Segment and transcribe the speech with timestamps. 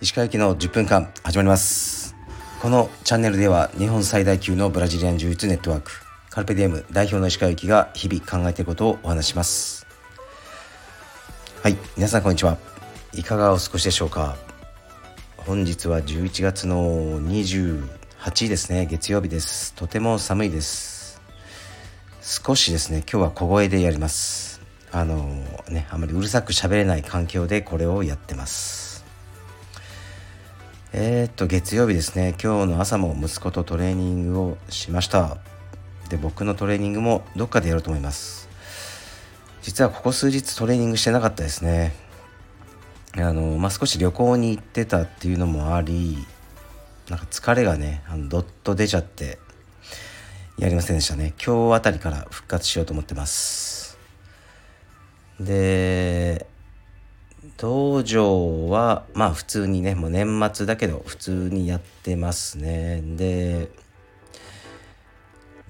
[0.00, 2.16] 石川行きの10分間始まります。
[2.62, 5.90] このチャンネルでは日本最大級のブラジリアン柔術ネットワーク
[6.30, 9.86] カルペディエム代表の石川行きが日々考えていることをお話します。
[11.62, 12.56] はい皆さんこんにちは。
[13.12, 14.36] いかがお過ごしでしょうか。
[15.36, 17.82] 本日は11月の28
[18.24, 18.86] 日ですね。
[18.86, 19.74] 月曜日です。
[19.74, 20.97] とても寒いです。
[22.30, 24.60] 少しですね今日は小声でやります。
[24.92, 25.24] あの
[25.70, 29.02] ねあまりうるさく喋れない環境でこれをやってます。
[30.92, 32.36] えー、っと月曜日ですね。
[32.38, 35.38] 今日の朝も息子とトレーニングをしました。
[36.10, 38.50] で僕のトレーニングもどっかでやろうと思います。
[39.62, 41.94] 実はここ数日トレーニングしてなかったですね。
[43.16, 46.18] あの、まあ、少し旅行に行ってたっていうのもあり
[47.08, 49.38] なんか疲れがねあのどっと出ちゃって。
[50.58, 51.34] やりませんでしたね。
[51.44, 53.96] 今日あたりから復活しようと思ってます。
[55.38, 56.46] で
[57.56, 63.00] 道場はまあ普通にねもう年末だけど普通にやってますね。
[63.02, 63.70] で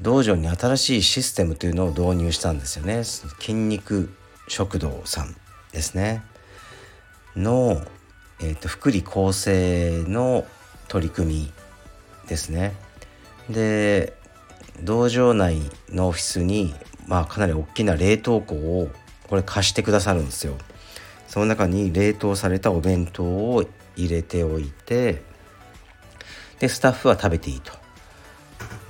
[0.00, 3.04] 道場に新しいシステムというのを導入したんですよね。
[3.04, 4.14] 筋肉
[4.48, 5.36] 食堂さん
[5.72, 6.22] ですね。
[7.36, 7.82] の、
[8.40, 10.46] えーと、福利厚生の
[10.88, 11.52] 取り組み
[12.26, 12.74] ですね。
[13.50, 14.17] で
[14.82, 16.74] 道場内のオフィスに
[17.06, 18.90] まあかなり大きな冷凍庫を
[19.28, 20.54] これ貸してくださるんですよ
[21.26, 23.64] その中に冷凍されたお弁当を
[23.96, 25.22] 入れておいて
[26.58, 27.72] でスタッフは食べていいと。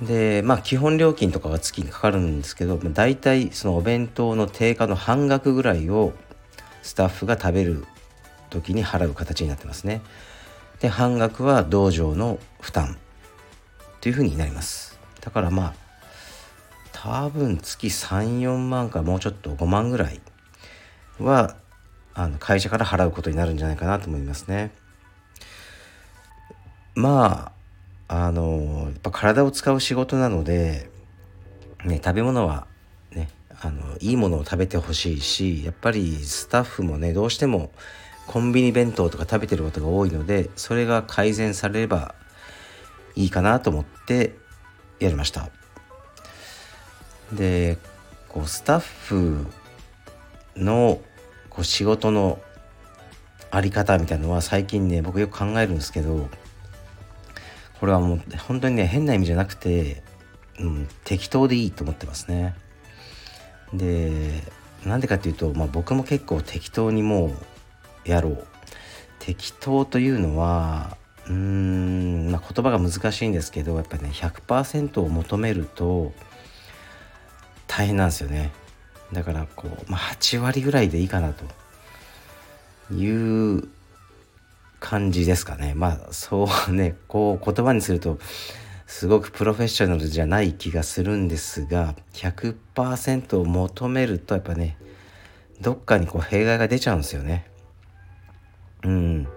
[0.01, 6.13] でまあ基本料金とかが月にかかるんですけど大体そのお弁当の定価の半額ぐらいを
[6.81, 7.85] スタッフが食べる
[8.49, 10.01] 時に払う形になってますね。
[10.79, 12.97] で半額は道場の負担
[13.99, 14.98] というふうになります。
[15.29, 15.73] だからまあ
[16.91, 20.19] 多分月34万かもうちょっと5万ぐらい
[21.19, 21.55] は
[22.15, 24.71] あの会社から払うことになるんじゃないかなと思いますね。
[26.95, 27.51] ま
[28.07, 30.89] ああのやっぱ体を使う仕事なので、
[31.85, 32.65] ね、食べ物は
[33.11, 33.29] ね
[33.61, 37.69] あのいいものを食べてほしいしやっぱりスタッフもねどうしても
[38.25, 42.15] コンビニ弁当とか食べてることが多いのでそれが改善されれば
[43.15, 44.33] いいかなと思って
[44.99, 45.49] やりました
[47.33, 47.77] で
[48.27, 49.45] こうスタッフ
[50.55, 50.99] の
[51.49, 52.39] こう仕事の
[53.51, 56.29] あり方みたいなのは最近ね僕よく考えるんですけど
[57.79, 60.03] これはもう本当にね変な意味じゃなくて、
[60.59, 62.55] うん、適当でいいと思ってますね。
[63.73, 64.43] で
[64.85, 67.27] なんでかっていうと、まあ、僕も結構適当にも
[68.05, 68.47] うやろう
[69.19, 70.97] 適当というのは
[71.29, 76.11] うーん、まあ、言葉が難しいんですけどやっぱりね100%を求めると
[77.67, 78.51] 大変なんですよね。
[79.13, 81.45] だからこう、まあ、8割ぐらいでいいかなと
[82.93, 83.69] いう
[84.79, 85.73] 感じですかね。
[85.75, 88.19] まあそうねこう言葉にすると
[88.87, 94.77] すごくプロフェッショナルじゃない気がするんですが100%を求めるとやっぱね
[95.61, 97.45] どっかにこう弊害が出ちゃうんですよね。
[98.83, 99.27] うん。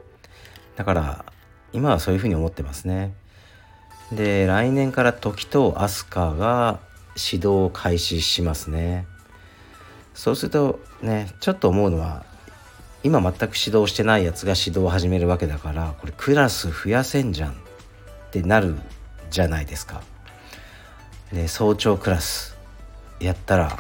[0.77, 1.32] だから
[1.73, 3.15] 今はそういうふうに思ってますね。
[4.13, 6.81] で来年から時と飛鳥が
[7.17, 9.07] 指導を開始しますね。
[10.15, 12.25] そうするとねちょっと思うのは
[13.03, 17.55] 今全く指導してないやつが指導を始めるわけだからこれクラス増やせんじゃんっ
[18.31, 18.77] てなる
[19.31, 20.03] じゃないですか。
[21.33, 22.57] で早朝クラス
[23.19, 23.79] やったら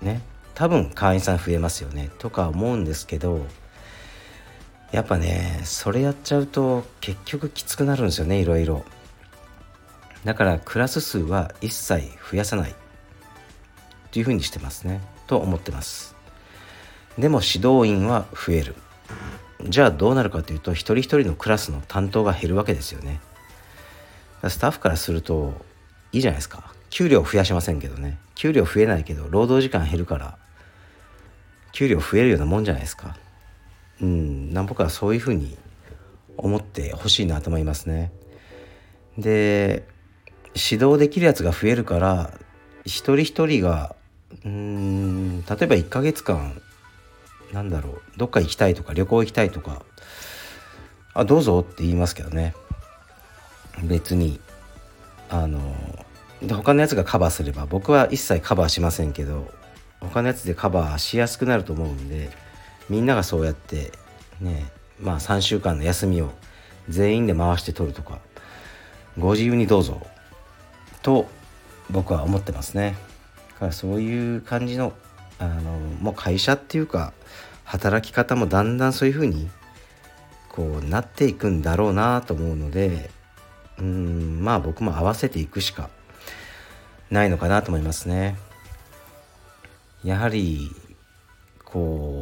[0.00, 0.22] ね
[0.54, 2.10] 多分会員さん増えますよね。
[2.18, 3.44] とか思うんですけど
[4.92, 8.84] やっぱねそれやっちゃうと結局きつくなるんですよねいろいろ。
[10.24, 12.70] だからクラス数は一切増やさない。
[12.70, 12.74] っ
[14.12, 15.00] ていうふうにしてますね。
[15.26, 16.14] と思ってます。
[17.18, 18.74] でも指導員は増える。
[19.64, 23.20] じゃあどうなるかというと一人一人のクラスの担当が減るわけですよね。
[24.48, 25.54] スタッフからすると
[26.12, 26.72] いいじゃないですか。
[26.90, 28.18] 給料増やしませんけどね。
[28.34, 30.36] 給料増えないけど労働時間減るから
[31.72, 33.16] 給料増えるようなもんじゃないですか。
[34.02, 34.52] うん。
[34.66, 35.56] 僕はそういうふうに
[36.36, 38.12] 思ってほしいなと思いますね。
[39.16, 39.86] で
[40.54, 42.32] 指導できるやつが増えるから
[42.84, 43.94] 一人一人が
[44.44, 46.60] うん例えば1ヶ月間
[47.52, 49.82] なんだろうどっか行きたいとか旅行行きたいとか
[51.14, 52.54] あどうぞって言いますけどね。
[53.82, 54.40] 別に
[55.28, 55.74] あの
[56.42, 59.50] で他のやつがカバーすれば僕は一切カバーしませんけど
[60.00, 62.30] 他のやつでカバーしやすくなると思うんで
[62.88, 63.92] みんながそうやって
[64.40, 64.70] ね
[65.00, 66.30] まあ3週間の休みを
[66.88, 68.18] 全員で回して取るとか
[69.18, 70.06] ご自由にどうぞ
[71.02, 71.26] と
[71.90, 72.96] 僕は思ってますね
[73.54, 73.58] だ。
[73.60, 74.92] からそういう感じの
[75.38, 77.12] あのもう会社っていうか
[77.64, 79.50] 働き方もだんだんそういう風に
[80.48, 83.10] こうなっていくんだろうなと思うので
[83.78, 85.90] うんまあ僕も合わせていくしか
[87.10, 88.36] ないのかなと思いますね。
[90.04, 90.70] やはり
[91.64, 92.21] こ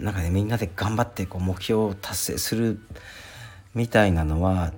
[0.00, 2.80] なんかねみんなで頑張ってこう目標を達成する
[3.74, 4.72] みたいなのは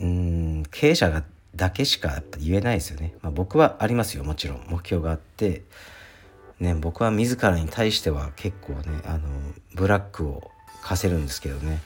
[0.00, 1.24] うん経営者が
[1.54, 3.14] だけしかやっぱ言えないですよね。
[3.20, 4.64] まあ、僕はありますよもちろん。
[4.68, 5.64] 目標があって、
[6.60, 9.28] ね、僕は自らに対しては結構ねあの
[9.74, 10.50] ブラックを
[10.82, 11.80] 課せるんですけどね。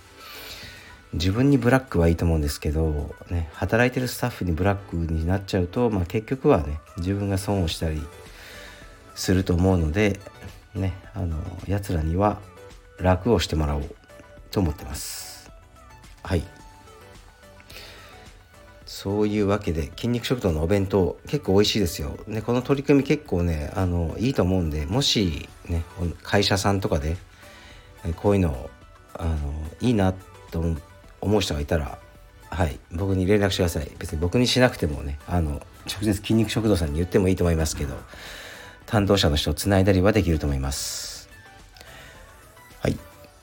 [1.15, 8.03] 自分にブラックはいいと思うんですけど、ね、働いてるスタッフにブラックになっちゃうと、まあ、結局はね自分が損をしたり
[9.15, 10.19] すると思うので
[10.75, 11.37] ねあの
[11.69, 12.41] やつらには
[13.03, 13.95] 楽をしてもらおう
[14.51, 15.51] と思ってます。
[16.23, 16.43] はい。
[18.87, 22.17] そういうわけで筋肉食堂のお弁当結構美味しいですよ。
[22.29, 25.83] ね、この取り組み結構ねあのいいと思うんでもしね
[26.23, 27.17] 会社さんとかで
[28.17, 28.71] こういうの
[29.15, 29.37] あの
[29.81, 30.15] いいな
[30.51, 30.63] と
[31.21, 31.99] 思う人がいたら
[32.51, 33.91] はい僕に連絡してください。
[33.99, 37.97] 別に僕にしなくてもねあの直接筋肉食堂さんに言ってもいいと思いますけど
[38.87, 41.12] 担当者の人をつないだりはできると思います。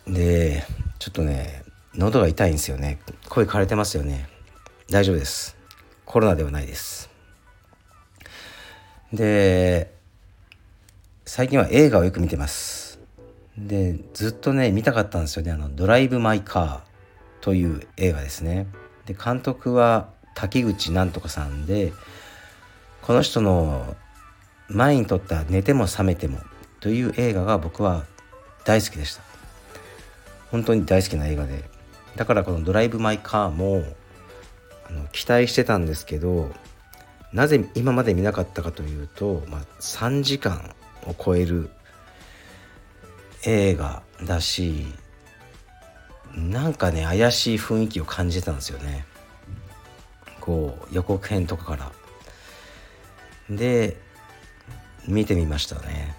[0.09, 0.65] で
[0.97, 1.63] ちょっとね
[1.93, 2.99] 喉が痛いんですよね。
[3.29, 4.27] 声枯れてますよね。
[4.89, 5.55] 大丈夫です。
[6.05, 7.09] コロナではないです。
[9.13, 9.93] で
[11.25, 12.99] 最近は映画をよく見てます。
[13.57, 15.51] でずっとね見たかったんですよね。
[15.51, 16.79] あの「ドライブ・マイ・カー」
[17.41, 18.67] という映画ですね。
[19.05, 21.93] で監督は滝口なんとかさんで
[23.01, 23.95] この人の
[24.69, 26.39] 前に撮った「寝ても覚めても」
[26.79, 28.05] という映画が僕は
[28.65, 29.28] 大好きでした。
[30.51, 31.69] 本当に大好きな映画で。
[32.15, 33.83] だからこの「ドライブ・マイ・カー」も
[34.89, 36.51] あの期待してたんですけど
[37.31, 40.75] なぜ今まで見なかったかというと、まあ、3時間
[41.05, 41.69] を超える
[43.45, 44.85] 映画だし
[46.35, 49.05] なんかね怪しい雰囲気を感じてたんですよね。
[50.39, 51.91] こう予告編とかから。
[53.49, 53.97] で
[55.07, 56.15] 見てみましたね。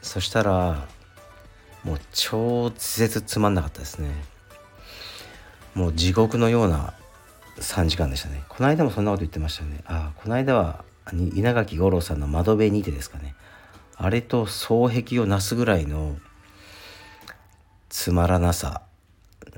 [0.00, 0.86] そしたら
[1.84, 4.10] もう超絶つまんなかったですね。
[5.74, 6.94] もう地獄のような
[7.58, 8.44] 3時間でしたね。
[8.48, 9.80] この間もそんなこと言ってましたね。
[9.86, 10.84] ああこの間は
[11.34, 13.34] 稲垣吾郎さんの「窓辺にて」ですかね。
[13.96, 16.16] あれと双璧をなすぐらいの
[17.88, 18.82] つまらなさ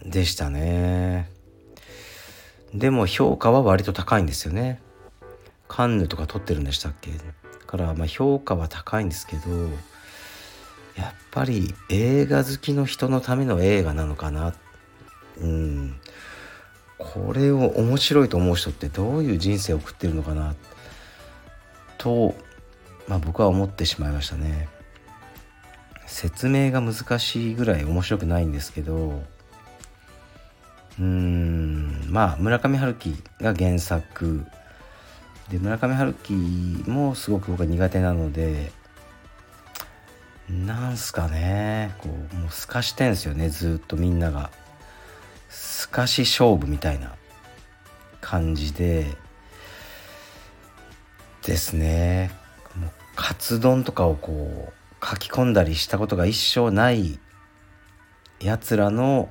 [0.05, 1.31] でしたね。
[2.75, 4.81] でも評価は割と高いんですよね。
[5.69, 7.11] カンヌとか撮ってるんでしたっけ？
[7.67, 9.43] からまあ評価は高いんですけど
[10.97, 14.55] やっぱり映画好きの人のための映画なのかな。
[15.41, 16.01] うん。
[16.99, 20.55] これを面白いと思う人ってどういう人生を送ってるのかな。
[21.99, 22.35] と、
[23.09, 24.69] まあ、僕は思ってしまいましたね。
[26.07, 29.23] 説明が難しいぐらい面白くないんですけど。
[30.99, 32.07] うーん。
[32.09, 34.45] まあ村上春樹が原作。
[35.51, 36.33] で村上春樹
[36.87, 38.71] もすごく僕は苦手なので。
[40.49, 41.95] なんすかね。
[41.99, 44.51] こうもう透かしてんすよねずっとみんなが。
[45.49, 47.15] 透かし勝負みたいな
[48.21, 49.07] 感じで。
[51.43, 52.31] ですね。
[52.77, 57.19] もうカツ丼とかをこう書き込んだりしたことが一生ない
[58.41, 59.29] やつらの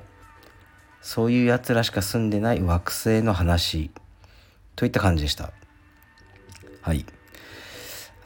[1.02, 3.90] そういうやつらしか住んでない惑星の話
[4.74, 5.52] といった感じでした。
[6.80, 7.04] はい。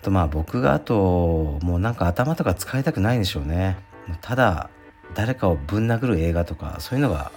[0.08, 3.76] とまあ僕があともうなんか頭とか使いたくないんでしょうね。
[4.22, 4.70] ただ
[5.14, 7.30] 誰かをぶん殴る映画とかそういうのが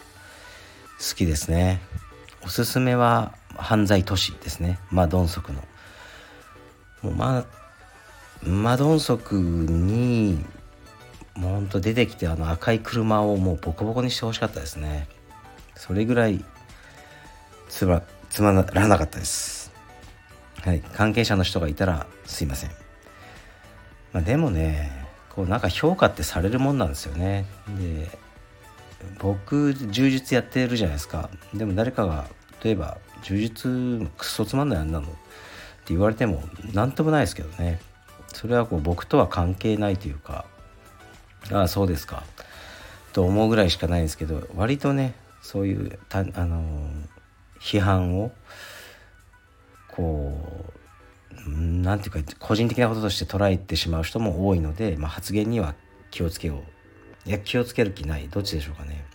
[0.98, 1.82] 好きですね。
[2.44, 4.80] おすすめは犯罪都市ですね。
[4.90, 5.62] マドンソクの。
[7.01, 7.46] もうま
[8.44, 10.44] マドンソクに
[11.36, 15.08] もうほんと出てきてあの赤い車をもうボコボコにしてほしかったですね。
[15.75, 16.44] それぐらい
[17.68, 19.74] つまつまらなかったです。
[20.62, 20.80] はい。
[20.80, 22.72] 関係者の人がいたらすいません。
[24.14, 27.46] まあでもねこうなんか評価ってされるもんなんですよね。
[27.80, 28.10] で
[29.20, 31.30] 僕柔術やってるじゃないですか。
[31.54, 32.28] でも誰かが
[32.64, 35.18] 例えば柔術クソつまんないあんなのって
[35.90, 37.80] 言われても何ともないですけどね。
[38.34, 40.46] それはこう僕とは関係ないというか
[41.52, 42.24] ああそうですか。
[43.14, 46.90] と思うぐらいしかないんですけど割とねそういうたあの
[47.60, 48.32] 批判を
[49.90, 50.81] こう
[51.48, 55.76] 何て言うか個人的なこととして捉えてしまう人も多いので、まあ、発言には
[56.12, 56.64] 気をつけよ
[57.26, 57.30] う。
[57.30, 58.28] いや気をつける気ない。
[58.30, 59.06] どっちでしょうかね。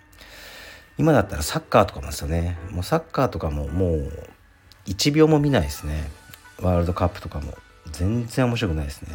[0.98, 2.56] 今だったらサッカーとかもですよね。
[2.70, 4.12] もうサッカーとかももう
[4.86, 6.10] 1秒も見ないですね。
[6.60, 7.54] ワールドカップとかも。
[7.92, 9.08] 全然面白くないですね。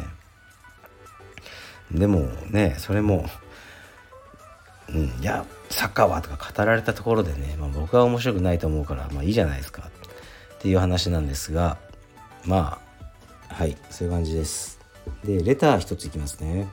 [1.90, 3.26] でもねそれも
[4.88, 9.82] うん、いやサッカーはとか語られたところでね、まあ、僕は面白くないと思うからまあいいじゃないですか。
[9.82, 11.78] っていう話なんですが
[12.44, 12.81] まあ
[13.52, 14.80] はいそういう感じです。
[15.24, 16.66] でレター一ついきますね。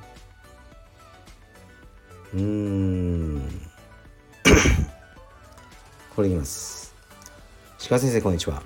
[2.33, 3.69] うーん。
[6.15, 6.95] これいきます。
[7.89, 8.63] 鹿先生こんにちは。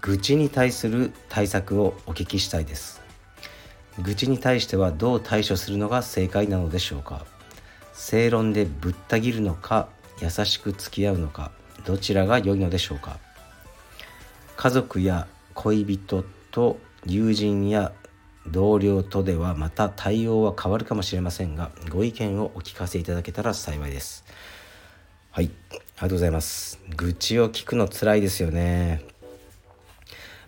[0.00, 3.00] 愚痴に対する対策をお聞きしたいです。
[4.00, 7.26] 愚痴に対してはどう対処するのが正解なのでしょうか。
[7.92, 9.88] 正論でぶった切るのか
[10.22, 11.50] 優しく付き合うのか
[11.84, 13.18] どちらが良いのでしょうか。
[14.56, 17.92] 家族や恋人と友人や
[18.46, 24.24] 同僚とではまた対応は変わるかもしれませんがご意見をお聞かせいただけたら幸いです。
[25.30, 25.50] はい。
[25.70, 26.80] ありがとうございます。
[26.96, 29.02] 愚痴を聞くの辛いですよね。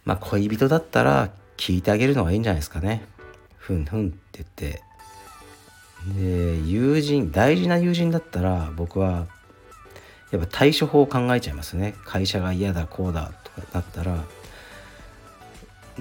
[0.04, 3.04] まあ恋人だったら聞いてあげるのがいいんじゃないですかね。
[3.58, 4.82] ふんふんって言って。
[6.16, 9.28] で友人大事な友人だったら僕は
[10.32, 11.94] やっぱ対処法を考えちゃいますね。
[12.04, 14.24] 会社が嫌だこうだとかだったら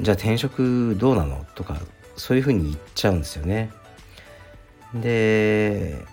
[0.02, 1.46] じゃあ転職どうなの？
[1.56, 1.78] とか
[2.18, 3.72] そういうふうに言っちゃうんですよね。
[4.96, 6.04] で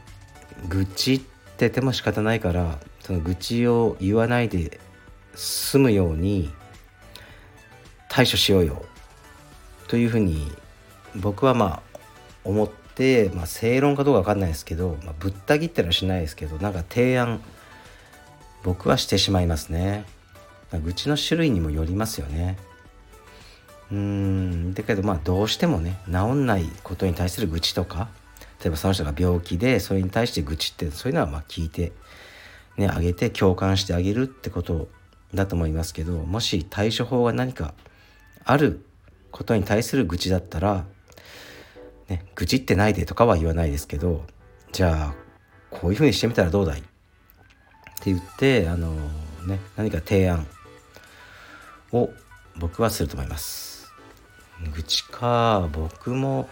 [0.68, 1.20] 愚痴っ
[1.56, 4.78] てても仕方ないからその愚痴を言わないで
[5.34, 6.50] 済むように
[8.08, 8.84] 対処しようよ。
[9.88, 10.52] というふうに
[11.16, 11.98] 僕はまあ
[12.44, 17.40] 思って、まあ、正論かどうか分かんないですけど、まあ、ぶった切ってのはしないですけどなんか提案
[18.62, 20.04] 僕はしてしまいますね。
[20.84, 22.58] 愚痴の種類にもよりますよね。
[23.90, 24.74] うん。
[24.74, 28.08] だけどまあどうしてもね治んないことに対する愚痴とか
[28.60, 31.92] 例えばその人が病気でそれに対して愚痴ってそういうのはまあ聞いて
[32.76, 34.88] ねあげて共感してあげるってこと
[35.34, 37.74] だと思いますけどもし対処法が何か
[38.44, 38.84] ある
[39.30, 40.84] ことに対する愚痴だったら
[42.08, 44.24] ね、愚痴ってないでとかは言わないですけど
[44.72, 45.14] じゃあ
[45.70, 46.80] こういうふうにしてみたらどうだい？
[46.80, 46.82] っ
[48.00, 48.94] て言ってあの
[49.46, 50.46] ね何か提案
[51.92, 52.08] を
[52.56, 53.77] 僕はすると思います。
[54.74, 55.68] 愚痴か。
[55.72, 56.48] 僕も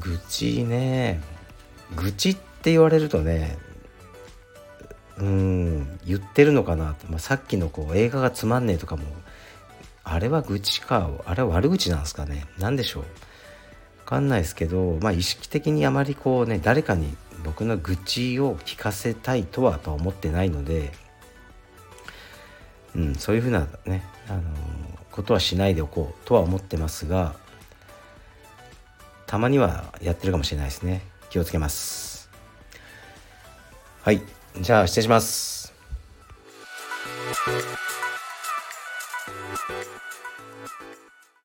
[0.00, 1.20] 愚痴ね。
[1.94, 3.56] 愚痴って言われるとね
[5.18, 9.04] うん言ってるのかなと、まあ、さっきのこう映画がつまんねえとかも
[10.02, 11.10] あれは愚痴か。
[11.24, 12.46] あれは悪口なんですかね。
[12.58, 13.02] 何でしょう。
[14.04, 20.92] 分かんないですけど、まあ、意識的にあまりこうね誰かに僕の愚痴を聞かせたいとはとは思ってないので、
[22.94, 24.42] うん、そういうふうなね、あの
[25.16, 27.34] ことはしないでおこうとは思ってますが
[29.26, 31.02] たまにはやってるかもしれないですね。
[31.30, 32.30] 気をつけます。
[34.02, 34.22] はい。
[34.60, 35.74] じゃあ失礼します。